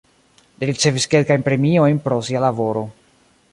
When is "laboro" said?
2.47-2.85